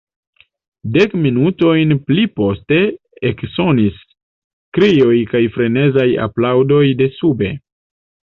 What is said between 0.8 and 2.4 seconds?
Dek minutojn pli